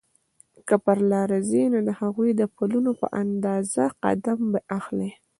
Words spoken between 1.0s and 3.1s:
لاره ځې نو د هغوی د پلونو په